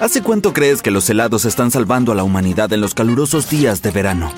[0.00, 3.82] ¿Hace cuánto crees que los helados están salvando a la humanidad en los calurosos días
[3.82, 4.30] de verano?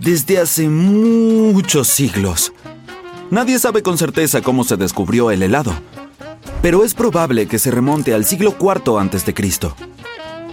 [0.00, 2.54] Desde hace muchos siglos.
[3.30, 5.74] Nadie sabe con certeza cómo se descubrió el helado,
[6.62, 9.34] pero es probable que se remonte al siglo IV a.C.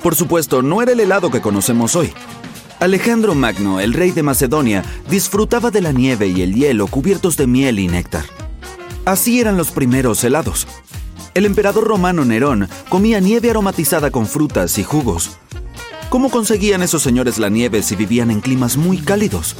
[0.03, 2.11] Por supuesto, no era el helado que conocemos hoy.
[2.81, 7.47] Alejandro Magno, el rey de Macedonia, disfrutaba de la nieve y el hielo cubiertos de
[7.47, 8.25] miel y néctar.
[9.05, 10.67] Así eran los primeros helados.
[11.33, 15.37] El emperador romano Nerón comía nieve aromatizada con frutas y jugos.
[16.09, 19.55] ¿Cómo conseguían esos señores la nieve si vivían en climas muy cálidos?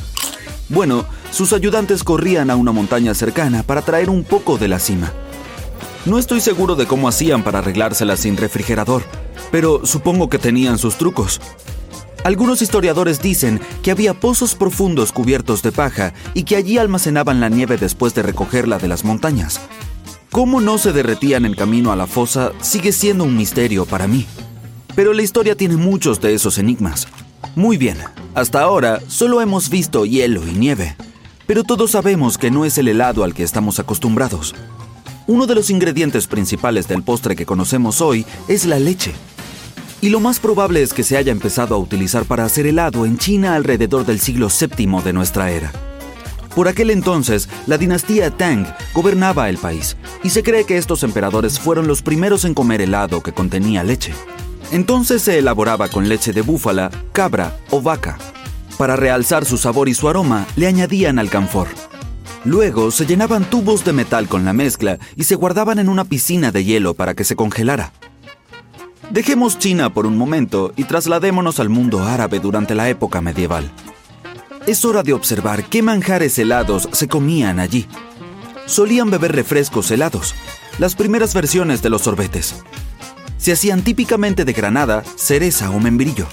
[0.68, 5.14] Bueno, sus ayudantes corrían a una montaña cercana para traer un poco de la cima.
[6.06, 9.04] No estoy seguro de cómo hacían para arreglársela sin refrigerador,
[9.52, 11.40] pero supongo que tenían sus trucos.
[12.24, 17.50] Algunos historiadores dicen que había pozos profundos cubiertos de paja y que allí almacenaban la
[17.50, 19.60] nieve después de recogerla de las montañas.
[20.32, 24.28] Cómo no se derretían en camino a la fosa sigue siendo un misterio para mí.
[24.96, 27.08] Pero la historia tiene muchos de esos enigmas.
[27.56, 27.98] Muy bien,
[28.36, 30.96] hasta ahora solo hemos visto hielo y nieve,
[31.48, 34.54] pero todos sabemos que no es el helado al que estamos acostumbrados.
[35.26, 39.14] Uno de los ingredientes principales del postre que conocemos hoy es la leche.
[40.00, 43.18] Y lo más probable es que se haya empezado a utilizar para hacer helado en
[43.18, 45.89] China alrededor del siglo VII de nuestra era.
[46.60, 51.58] Por aquel entonces, la dinastía Tang gobernaba el país, y se cree que estos emperadores
[51.58, 54.14] fueron los primeros en comer helado que contenía leche.
[54.74, 58.18] Entonces se elaboraba con leche de búfala, cabra o vaca.
[58.78, 61.70] Para realzar su sabor y su aroma, le añadían alcanfor.
[62.44, 66.52] Luego se llenaban tubos de metal con la mezcla y se guardaban en una piscina
[66.52, 67.94] de hielo para que se congelara.
[69.12, 73.72] Dejemos China por un momento y trasladémonos al mundo árabe durante la época medieval.
[74.70, 77.88] Es hora de observar qué manjares helados se comían allí.
[78.68, 80.36] Solían beber refrescos helados,
[80.78, 82.54] las primeras versiones de los sorbetes.
[83.40, 86.28] Se hacían típicamente de granada, cereza o membrillo.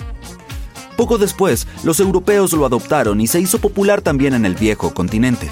[0.99, 5.49] Poco después, los europeos lo adoptaron y se hizo popular también en el viejo continente.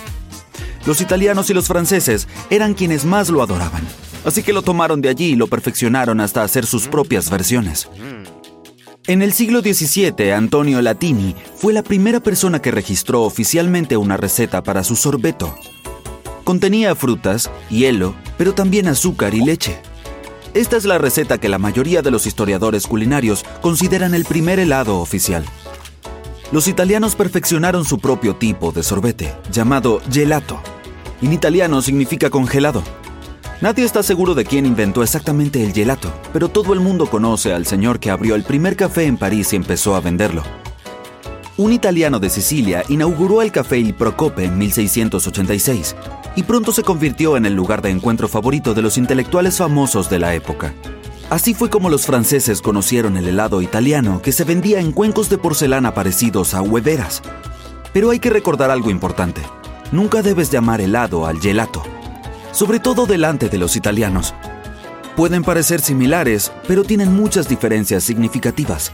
[0.85, 3.89] Los italianos y los franceses eran quienes más lo adoraban,
[4.27, 7.89] así que lo tomaron de allí y lo perfeccionaron hasta hacer sus propias versiones.
[9.07, 14.63] En el siglo XVII, Antonio Latini fue la primera persona que registró oficialmente una receta
[14.63, 15.55] para su sorbeto.
[16.43, 19.79] Contenía frutas, hielo, pero también azúcar y leche.
[20.55, 24.99] Esta es la receta que la mayoría de los historiadores culinarios consideran el primer helado
[24.99, 25.45] oficial.
[26.51, 30.63] Los italianos perfeccionaron su propio tipo de sorbete, llamado gelato.
[31.21, 32.83] En italiano significa congelado.
[33.65, 37.65] Nadie está seguro de quién inventó exactamente el gelato, pero todo el mundo conoce al
[37.65, 40.43] señor que abrió el primer café en París y empezó a venderlo.
[41.57, 45.97] Un italiano de Sicilia inauguró el café Il Procope en 1686
[46.37, 50.19] y pronto se convirtió en el lugar de encuentro favorito de los intelectuales famosos de
[50.19, 50.75] la época.
[51.31, 55.39] Así fue como los franceses conocieron el helado italiano que se vendía en cuencos de
[55.39, 57.23] porcelana parecidos a hueveras.
[57.95, 59.41] Pero hay que recordar algo importante.
[59.91, 61.83] Nunca debes llamar helado al gelato
[62.55, 64.33] sobre todo delante de los italianos.
[65.17, 68.93] Pueden parecer similares, pero tienen muchas diferencias significativas.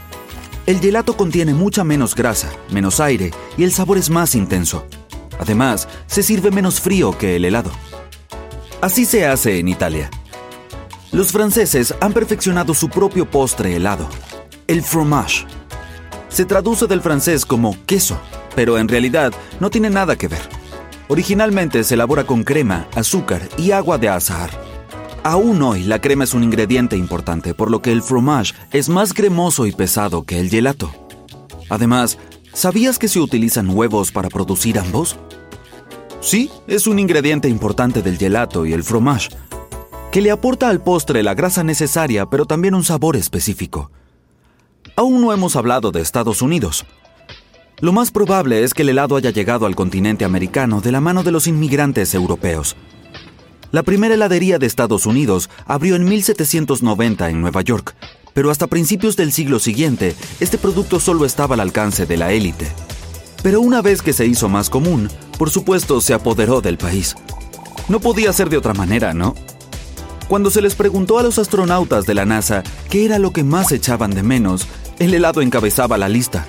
[0.65, 4.85] El gelato contiene mucha menos grasa, menos aire y el sabor es más intenso.
[5.39, 7.71] Además, se sirve menos frío que el helado.
[8.81, 10.09] Así se hace en Italia.
[11.11, 14.07] Los franceses han perfeccionado su propio postre helado,
[14.67, 15.45] el fromage.
[16.29, 18.17] Se traduce del francés como queso,
[18.55, 20.60] pero en realidad no tiene nada que ver.
[21.07, 24.49] Originalmente se elabora con crema, azúcar y agua de azahar.
[25.23, 29.13] Aún hoy la crema es un ingrediente importante, por lo que el fromage es más
[29.13, 30.91] cremoso y pesado que el gelato.
[31.69, 32.17] Además,
[32.53, 35.17] ¿sabías que se utilizan huevos para producir ambos?
[36.21, 39.29] Sí, es un ingrediente importante del gelato y el fromage.
[40.11, 43.91] que le aporta al postre la grasa necesaria, pero también un sabor específico.
[44.97, 46.85] Aún no hemos hablado de Estados Unidos.
[47.81, 51.23] Lo más probable es que el helado haya llegado al continente americano de la mano
[51.23, 52.75] de los inmigrantes europeos.
[53.71, 57.95] La primera heladería de Estados Unidos abrió en 1790 en Nueva York,
[58.35, 62.67] pero hasta principios del siglo siguiente, este producto solo estaba al alcance de la élite.
[63.41, 67.15] Pero una vez que se hizo más común, por supuesto se apoderó del país.
[67.89, 69.33] No podía ser de otra manera, ¿no?
[70.27, 72.61] Cuando se les preguntó a los astronautas de la NASA
[72.91, 74.67] qué era lo que más echaban de menos,
[74.99, 76.45] el helado encabezaba la lista.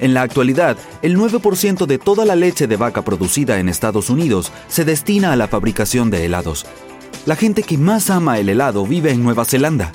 [0.00, 4.52] En la actualidad, el 9% de toda la leche de vaca producida en Estados Unidos
[4.68, 6.66] se destina a la fabricación de helados.
[7.26, 9.92] La gente que más ama el helado vive en Nueva Zelanda.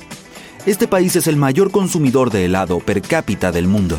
[0.65, 3.97] Este país es el mayor consumidor de helado per cápita del mundo.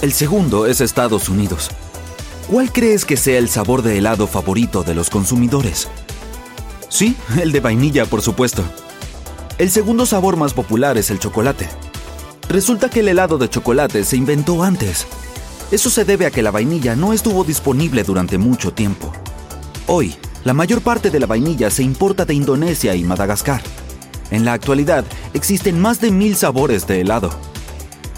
[0.00, 1.70] El segundo es Estados Unidos.
[2.48, 5.88] ¿Cuál crees que sea el sabor de helado favorito de los consumidores?
[6.88, 8.64] Sí, el de vainilla, por supuesto.
[9.58, 11.68] El segundo sabor más popular es el chocolate.
[12.48, 15.06] Resulta que el helado de chocolate se inventó antes.
[15.70, 19.12] Eso se debe a que la vainilla no estuvo disponible durante mucho tiempo.
[19.86, 23.60] Hoy, la mayor parte de la vainilla se importa de Indonesia y Madagascar.
[24.30, 25.04] En la actualidad,
[25.34, 27.30] existen más de mil sabores de helado.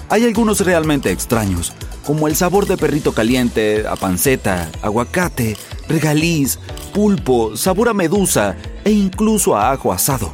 [0.08, 1.73] Hay algunos realmente extraños,
[2.06, 5.56] como el sabor de perrito caliente, a panceta, aguacate,
[5.88, 6.61] regaliz,
[6.94, 10.32] pulpo, sabor a medusa e incluso a ajo asado.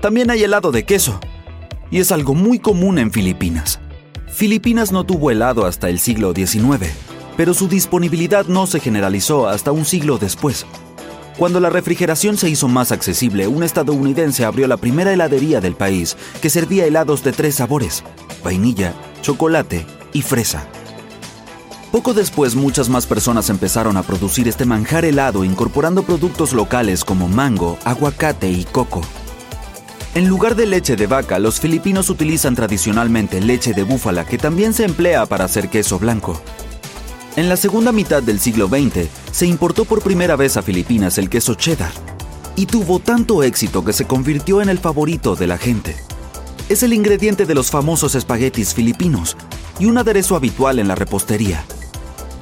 [0.00, 1.20] También hay helado de queso,
[1.92, 3.80] y es algo muy común en Filipinas.
[4.38, 6.92] Filipinas no tuvo helado hasta el siglo XIX,
[7.36, 10.64] pero su disponibilidad no se generalizó hasta un siglo después.
[11.36, 16.16] Cuando la refrigeración se hizo más accesible, un estadounidense abrió la primera heladería del país
[16.40, 18.04] que servía helados de tres sabores,
[18.44, 20.68] vainilla, chocolate y fresa.
[21.90, 27.26] Poco después muchas más personas empezaron a producir este manjar helado incorporando productos locales como
[27.26, 29.00] mango, aguacate y coco.
[30.18, 34.74] En lugar de leche de vaca, los filipinos utilizan tradicionalmente leche de búfala que también
[34.74, 36.42] se emplea para hacer queso blanco.
[37.36, 41.30] En la segunda mitad del siglo XX se importó por primera vez a Filipinas el
[41.30, 41.92] queso cheddar
[42.56, 45.94] y tuvo tanto éxito que se convirtió en el favorito de la gente.
[46.68, 49.36] Es el ingrediente de los famosos espaguetis filipinos
[49.78, 51.64] y un aderezo habitual en la repostería.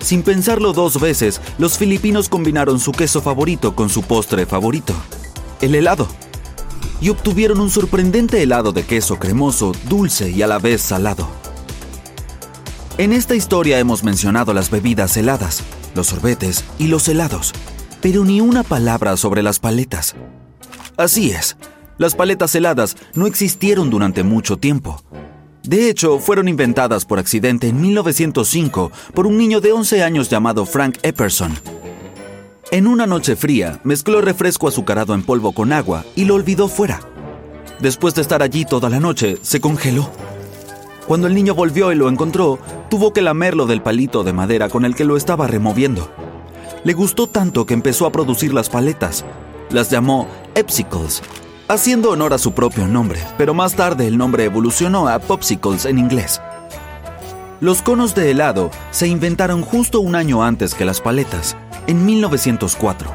[0.01, 4.95] Sin pensarlo dos veces, los filipinos combinaron su queso favorito con su postre favorito,
[5.61, 6.09] el helado
[7.01, 11.29] y obtuvieron un sorprendente helado de queso cremoso, dulce y a la vez salado.
[12.99, 15.63] En esta historia hemos mencionado las bebidas heladas,
[15.95, 17.53] los sorbetes y los helados,
[18.01, 20.15] pero ni una palabra sobre las paletas.
[20.97, 21.57] Así es,
[21.99, 25.03] las paletas heladas no existieron durante mucho tiempo.
[25.63, 30.65] De hecho, fueron inventadas por accidente en 1905 por un niño de 11 años llamado
[30.65, 31.53] Frank Epperson,
[32.73, 37.01] en una noche fría, mezcló refresco azucarado en polvo con agua y lo olvidó fuera.
[37.79, 40.11] Después de estar allí toda la noche, se congeló.
[41.07, 42.59] Cuando el niño volvió y lo encontró,
[42.91, 46.11] tuvo que lamerlo del palito de madera con el que lo estaba removiendo.
[46.83, 49.25] Le gustó tanto que empezó a producir las paletas.
[49.71, 50.27] Las llamó
[50.57, 51.23] Epsicles,
[51.69, 55.99] haciendo honor a su propio nombre, pero más tarde el nombre evolucionó a Popsicles en
[55.99, 56.41] inglés.
[57.61, 61.57] Los conos de helado se inventaron justo un año antes que las paletas
[61.87, 63.11] en 1904.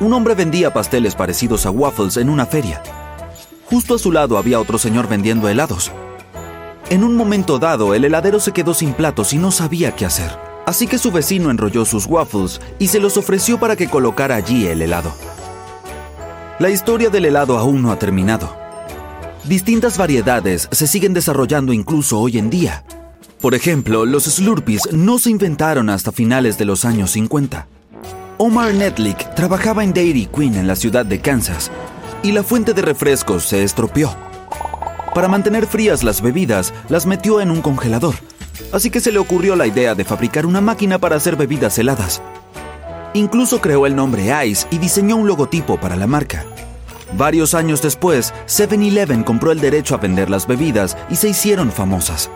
[0.00, 2.82] Un hombre vendía pasteles parecidos a waffles en una feria.
[3.70, 5.90] Justo a su lado había otro señor vendiendo helados.
[6.90, 10.30] En un momento dado, el heladero se quedó sin platos y no sabía qué hacer.
[10.66, 14.66] Así que su vecino enrolló sus waffles y se los ofreció para que colocara allí
[14.66, 15.12] el helado.
[16.58, 18.56] La historia del helado aún no ha terminado.
[19.44, 22.84] Distintas variedades se siguen desarrollando incluso hoy en día.
[23.40, 27.68] Por ejemplo, los Slurpees no se inventaron hasta finales de los años 50.
[28.38, 31.70] Omar Netlick trabajaba en Dairy Queen en la ciudad de Kansas
[32.22, 34.14] y la fuente de refrescos se estropeó.
[35.14, 38.14] Para mantener frías las bebidas, las metió en un congelador,
[38.72, 42.20] así que se le ocurrió la idea de fabricar una máquina para hacer bebidas heladas.
[43.14, 46.44] Incluso creó el nombre Ice y diseñó un logotipo para la marca.
[47.16, 52.28] Varios años después, 7-Eleven compró el derecho a vender las bebidas y se hicieron famosas.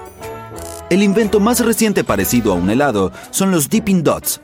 [0.88, 4.40] El invento más reciente parecido a un helado son los Dipping Dots,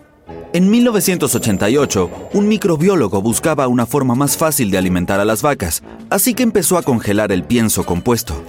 [0.52, 6.34] en 1988, un microbiólogo buscaba una forma más fácil de alimentar a las vacas, así
[6.34, 8.42] que empezó a congelar el pienso compuesto.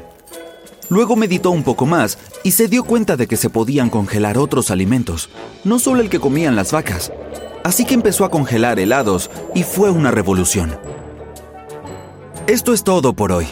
[0.89, 4.72] Luego meditó un poco más y se dio cuenta de que se podían congelar otros
[4.72, 5.30] alimentos,
[5.63, 7.12] no solo el que comían las vacas.
[7.63, 10.77] Así que empezó a congelar helados y fue una revolución.
[12.48, 13.48] Esto es todo por hoy.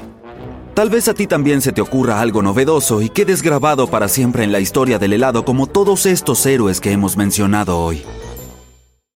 [0.74, 4.44] Tal vez a ti también se te ocurra algo novedoso y quedes grabado para siempre
[4.44, 8.04] en la historia del helado como todos estos héroes que hemos mencionado hoy.